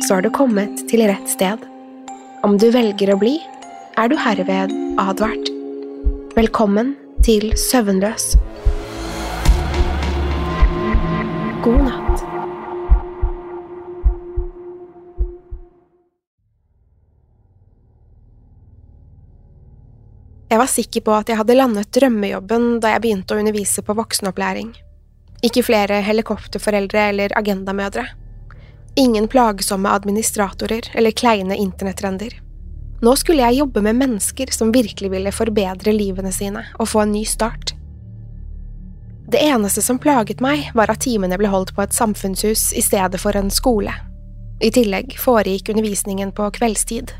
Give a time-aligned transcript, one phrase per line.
[0.00, 1.62] så har du kommet til rett sted.
[2.42, 3.36] Om du velger å bli,
[4.00, 5.50] er du herved advart.
[6.36, 8.32] Velkommen til Søvnløs.
[11.62, 12.24] God natt.
[20.52, 23.94] Jeg var sikker på at jeg hadde landet drømmejobben da jeg begynte å undervise på
[23.96, 24.74] voksenopplæring.
[25.42, 28.04] Ikke flere helikopterforeldre eller agendamødre.
[28.96, 32.34] Ingen plagsomme administratorer eller kleine internettrender.
[33.02, 37.14] Nå skulle jeg jobbe med mennesker som virkelig ville forbedre livene sine og få en
[37.16, 37.72] ny start.
[39.32, 43.20] Det eneste som plaget meg, var at timene ble holdt på et samfunnshus i stedet
[43.22, 43.94] for en skole.
[44.60, 47.14] I tillegg foregikk undervisningen på kveldstid.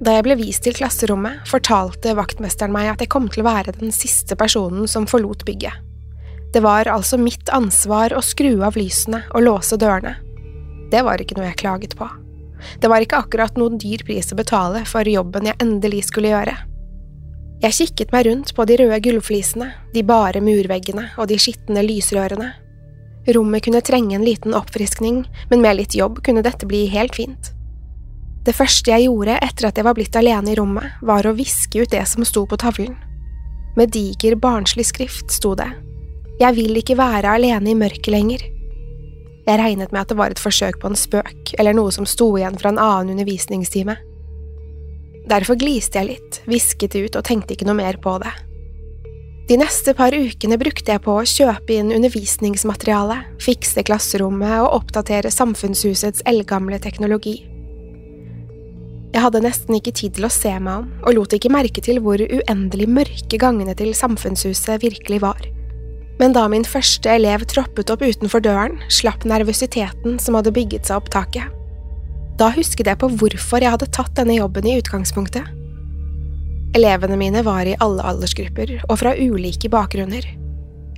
[0.00, 3.76] Da jeg ble vist til klasserommet, fortalte vaktmesteren meg at jeg kom til å være
[3.76, 5.76] den siste personen som forlot bygget.
[6.56, 10.16] Det var altså mitt ansvar å skru av lysene og låse dørene.
[10.94, 12.06] Det var ikke noe jeg klaget på.
[12.78, 16.54] Det var ikke akkurat noen dyr pris å betale for jobben jeg endelig skulle gjøre.
[17.64, 22.52] Jeg kikket meg rundt på de røde gulvflisene, de bare murveggene og de skitne lysrørene.
[23.34, 27.50] Rommet kunne trenge en liten oppfriskning, men med litt jobb kunne dette bli helt fint.
[28.44, 31.80] Det første jeg gjorde etter at jeg var blitt alene i rommet, var å viske
[31.80, 32.94] ut det som sto på tavlen.
[33.74, 35.72] Med diger, barnslig skrift sto det
[36.38, 38.44] Jeg vil ikke være alene i mørket lenger.
[39.44, 42.30] Jeg regnet med at det var et forsøk på en spøk, eller noe som sto
[42.38, 43.98] igjen fra en annen undervisningstime.
[45.28, 48.32] Derfor gliste jeg litt, hvisket det ut og tenkte ikke noe mer på det.
[49.48, 55.32] De neste par ukene brukte jeg på å kjøpe inn undervisningsmateriale, fikse klasserommet og oppdatere
[55.32, 57.42] samfunnshusets eldgamle teknologi.
[59.14, 62.00] Jeg hadde nesten ikke tid til å se meg om, og lot ikke merke til
[62.02, 65.44] hvor uendelig mørke gangene til samfunnshuset virkelig var.
[66.20, 71.00] Men da min første elev troppet opp utenfor døren, slapp nervøsiteten som hadde bygget seg
[71.00, 71.50] opp taket.
[72.38, 75.46] Da husket jeg på hvorfor jeg hadde tatt denne jobben i utgangspunktet.
[76.74, 80.26] Elevene mine var i alle aldersgrupper og fra ulike bakgrunner.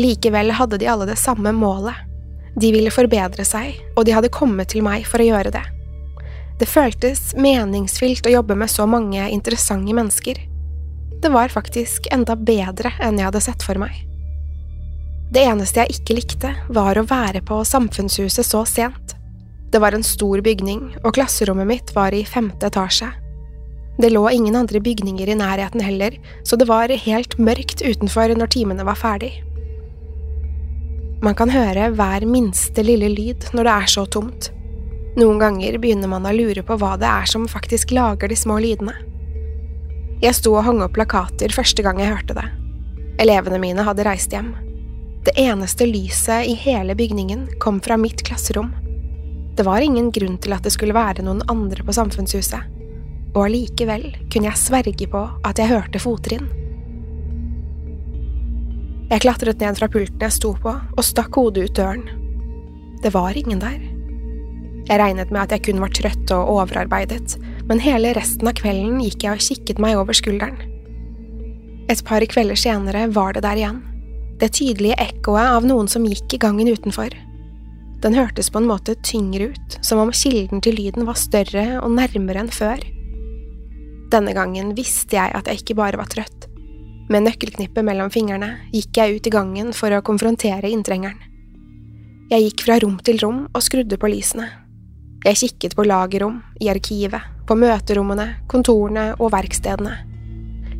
[0.00, 1.96] Likevel hadde de alle det samme målet.
[2.58, 5.64] De ville forbedre seg, og de hadde kommet til meg for å gjøre det.
[6.58, 10.40] Det føltes meningsfylt å jobbe med så mange interessante mennesker.
[11.22, 13.94] Det var faktisk enda bedre enn jeg hadde sett for meg.
[15.28, 19.12] Det eneste jeg ikke likte, var å være på samfunnshuset så sent.
[19.68, 23.10] Det var en stor bygning, og klasserommet mitt var i femte etasje.
[24.00, 26.16] Det lå ingen andre bygninger i nærheten heller,
[26.46, 29.32] så det var helt mørkt utenfor når timene var ferdig.
[31.20, 34.52] Man kan høre hver minste lille lyd når det er så tomt.
[35.18, 38.60] Noen ganger begynner man å lure på hva det er som faktisk lager de små
[38.62, 38.94] lydene.
[40.22, 42.46] Jeg sto og hang opp plakater første gang jeg hørte det.
[43.20, 44.54] Elevene mine hadde reist hjem.
[45.28, 48.70] Det eneste lyset i hele bygningen kom fra mitt klasserom.
[49.56, 52.62] Det var ingen grunn til at det skulle være noen andre på samfunnshuset,
[53.34, 56.46] og allikevel kunne jeg sverge på at jeg hørte fottrinn.
[59.10, 62.08] Jeg klatret ned fra pulten jeg sto på, og stakk hodet ut døren.
[63.04, 63.76] Det var ingen der.
[64.88, 67.36] Jeg regnet med at jeg kun var trøtt og overarbeidet,
[67.68, 70.56] men hele resten av kvelden gikk jeg og kikket meg over skulderen.
[71.92, 73.84] Et par kvelder senere var det der igjen,
[74.38, 77.14] det tydelige ekkoet av noen som gikk i gangen utenfor,
[77.98, 81.90] Den hørtes på en måte tyngre ut, som om kilden til lyden var større og
[81.90, 82.78] nærmere enn før.
[84.12, 86.46] Denne gangen visste jeg at jeg ikke bare var trøtt.
[87.10, 91.18] Med nøkkelknippet mellom fingrene gikk jeg ut i gangen for å konfrontere inntrengeren.
[92.30, 94.46] Jeg gikk fra rom til rom og skrudde på lysene.
[95.24, 99.96] Jeg kikket på lagerrom, i arkivet, på møterommene, kontorene og verkstedene.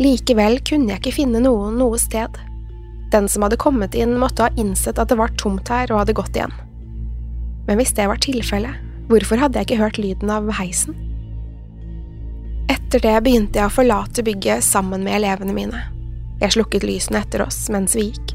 [0.00, 2.38] Likevel kunne jeg ikke finne noen noe sted.
[3.12, 6.16] Den som hadde kommet inn, måtte ha innsett at det var tomt her og hadde
[6.16, 6.54] gått igjen.
[7.68, 8.78] Men hvis det var tilfellet,
[9.10, 10.96] hvorfor hadde jeg ikke hørt lyden av heisen?
[12.72, 15.82] Etter det begynte jeg å forlate bygget sammen med elevene mine.
[16.40, 18.32] Jeg slukket lysene etter oss mens vi gikk.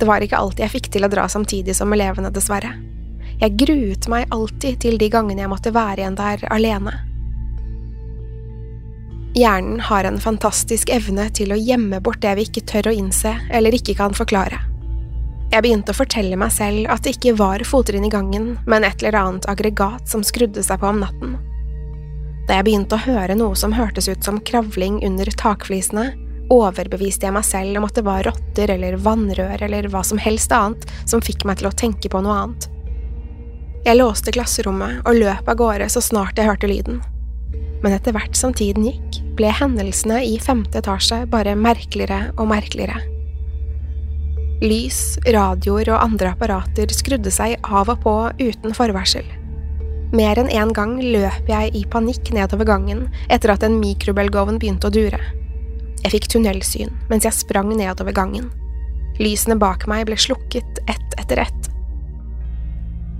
[0.00, 2.72] Det var ikke alltid jeg fikk til å dra samtidig som elevene, dessverre.
[3.40, 6.96] Jeg gruet meg alltid til de gangene jeg måtte være igjen der alene.
[9.36, 13.34] Hjernen har en fantastisk evne til å gjemme bort det vi ikke tør å innse
[13.52, 14.62] eller ikke kan forklare.
[15.52, 19.02] Jeg begynte å fortelle meg selv at det ikke var fottrinn i gangen, men et
[19.02, 21.34] eller annet aggregat som skrudde seg på om natten.
[22.48, 26.06] Da jeg begynte å høre noe som hørtes ut som kravling under takflisene,
[26.48, 30.54] overbeviste jeg meg selv om at det var rotter eller vannrør eller hva som helst
[30.54, 32.70] annet som fikk meg til å tenke på noe annet.
[33.84, 37.04] Jeg låste klasserommet og løp av gårde så snart jeg hørte lyden.
[37.82, 43.02] Men etter hvert som tiden gikk, ble hendelsene i femte etasje bare merkeligere og merkeligere.
[44.64, 49.26] Lys, radioer og andre apparater skrudde seg av og på uten forvarsel.
[50.16, 54.60] Mer enn én en gang løp jeg i panikk nedover gangen etter at en mikrobølgeovn
[54.62, 55.20] begynte å dure.
[56.04, 58.48] Jeg fikk tunnelsyn mens jeg sprang nedover gangen.
[59.20, 61.70] Lysene bak meg ble slukket ett etter ett.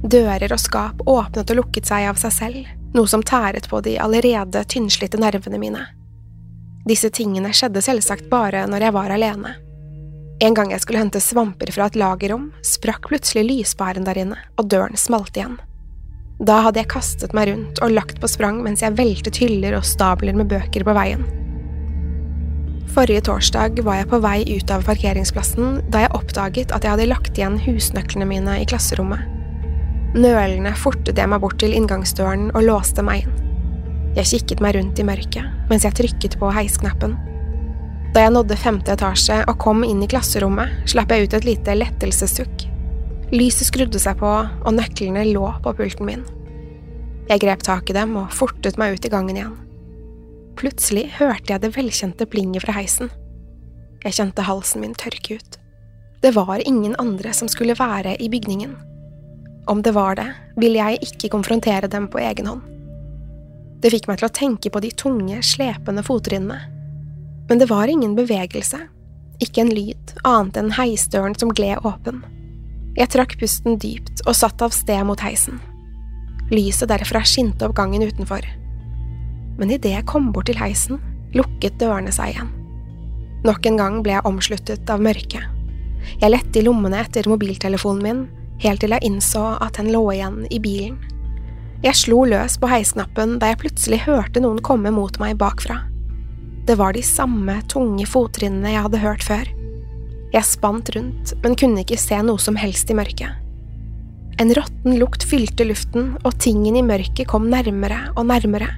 [0.06, 3.96] Dører og skap åpnet og lukket seg av seg selv, noe som tæret på de
[4.00, 5.84] allerede tynnslitte nervene mine.
[6.86, 9.56] Disse tingene skjedde selvsagt bare når jeg var alene.
[10.44, 14.68] En gang jeg skulle hente svamper fra et lagerrom, sprakk plutselig lyspæren der inne, og
[14.70, 15.56] døren smalt igjen.
[16.36, 19.86] Da hadde jeg kastet meg rundt og lagt på sprang mens jeg veltet hyller og
[19.88, 21.24] stabler med bøker på veien.
[22.92, 27.08] Forrige torsdag var jeg på vei ut av parkeringsplassen da jeg oppdaget at jeg hadde
[27.10, 29.24] lagt igjen husnøklene mine i klasserommet.
[30.16, 33.45] Nølende fortet jeg meg bort til inngangsdøren og låste meg inn.
[34.16, 37.16] Jeg kikket meg rundt i mørket mens jeg trykket på heisknappen.
[38.14, 41.74] Da jeg nådde femte etasje og kom inn i klasserommet, slapp jeg ut et lite
[41.76, 42.64] lettelsessukk.
[43.34, 46.22] Lyset skrudde seg på, og nøklene lå på pulten min.
[47.28, 49.56] Jeg grep tak i dem og fortet meg ut i gangen igjen.
[50.56, 53.10] Plutselig hørte jeg det velkjente plinget fra heisen.
[54.06, 55.58] Jeg kjente halsen min tørke ut.
[56.22, 58.72] Det var ingen andre som skulle være i bygningen.
[59.68, 62.64] Om det var det, ville jeg ikke konfrontere dem på egen hånd.
[63.86, 66.64] Det fikk meg til å tenke på de tunge, slepende fottrinnene
[67.48, 68.78] men det var ingen bevegelse,
[69.38, 72.22] ikke en lyd, annet enn heisdøren som gled åpen.
[72.96, 75.60] Jeg trakk pusten dypt og satt av sted mot heisen.
[76.50, 78.44] Lyset derfra skinte opp gangen utenfor.
[79.60, 81.00] Men idet jeg kom bort til heisen,
[81.36, 82.50] lukket dørene seg igjen.
[83.46, 85.44] Nok en gang ble jeg omsluttet av mørket.
[86.22, 88.24] Jeg lette i lommene etter mobiltelefonen min,
[88.62, 90.98] helt til jeg innså at den lå igjen i bilen.
[91.84, 95.82] Jeg slo løs på heisknappen da jeg plutselig hørte noen komme mot meg bakfra.
[96.66, 99.44] Det var de samme tunge fottrinnene jeg hadde hørt før.
[100.32, 103.42] Jeg spant rundt, men kunne ikke se noe som helst i mørket.
[104.42, 108.68] En råtten lukt fylte luften, og tingen i mørket kom nærmere og nærmere.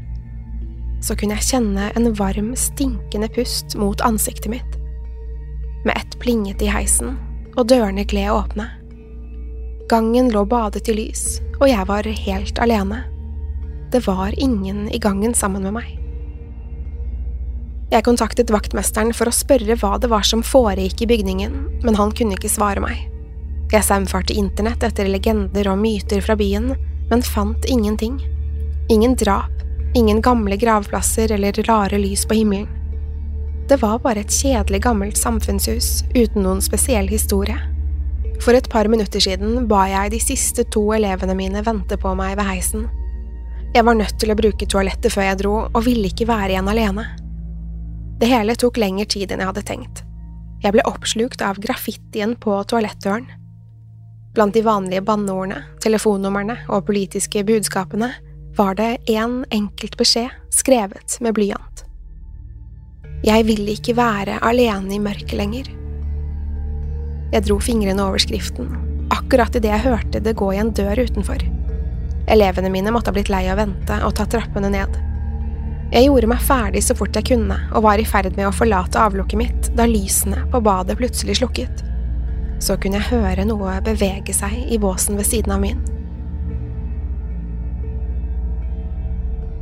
[1.02, 4.78] Så kunne jeg kjenne en varm, stinkende pust mot ansiktet mitt.
[5.87, 7.17] Med ett plinget i heisen,
[7.57, 8.69] og dørene gled åpne.
[9.88, 13.03] Gangen lå badet i lys, og jeg var helt alene.
[13.93, 15.95] Det var ingen i gangen sammen med meg.
[17.88, 21.55] Jeg kontaktet vaktmesteren for å spørre hva det var som foregikk i bygningen,
[21.87, 23.07] men han kunne ikke svare meg.
[23.73, 26.75] Jeg saumfarte internett etter legender og myter fra byen,
[27.09, 28.19] men fant ingenting.
[28.93, 29.65] Ingen drap,
[29.97, 32.69] ingen gamle gravplasser eller rare lys på himmelen.
[33.69, 37.57] Det var bare et kjedelig gammelt samfunnshus uten noen spesiell historie.
[38.42, 42.37] For et par minutter siden ba jeg de siste to elevene mine vente på meg
[42.38, 42.87] ved heisen.
[43.75, 46.71] Jeg var nødt til å bruke toalettet før jeg dro, og ville ikke være igjen
[46.73, 47.04] alene.
[48.18, 50.04] Det hele tok lengre tid enn jeg hadde tenkt.
[50.64, 53.28] Jeg ble oppslukt av graffitien på toalettdøren.
[54.35, 58.11] Blant de vanlige banneordene, telefonnumrene og politiske budskapene
[58.59, 61.85] var det én enkelt beskjed skrevet med blyant.
[63.26, 65.71] Jeg vil ikke være alene i mørket lenger.
[67.28, 68.70] Jeg dro fingrene over skriften,
[69.12, 71.42] akkurat idet jeg hørte det gå i en dør utenfor.
[72.28, 74.97] Elevene mine måtte ha blitt lei av å vente og ta trappene ned.
[75.92, 79.00] Jeg gjorde meg ferdig så fort jeg kunne, og var i ferd med å forlate
[79.00, 81.85] avlukket mitt da lysene på badet plutselig slukket.
[82.64, 85.80] Så kunne jeg høre noe bevege seg i båsen ved siden av min.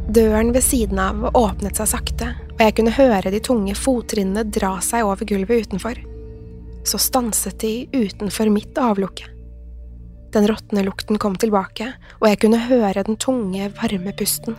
[0.06, 4.76] Døren ved siden av åpnet seg sakte, og jeg kunne høre de tunge fottrinnene dra
[4.82, 5.98] seg over gulvet utenfor.
[6.86, 9.26] Så stanset de utenfor mitt avlukke.
[10.32, 11.88] Den råtne lukten kom tilbake,
[12.20, 14.54] og jeg kunne høre den tunge, varme pusten.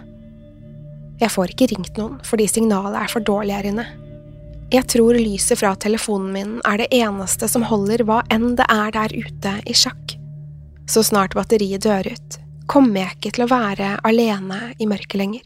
[1.22, 3.88] Jeg får ikke ringt noen fordi signalet er for dårlig her inne.
[4.74, 8.92] Jeg tror lyset fra telefonen min er det eneste som holder hva enn det er
[8.92, 10.18] der ute, i sjakk.
[10.88, 15.46] Så snart batteriet dør ut, kommer jeg ikke til å være alene i mørket lenger.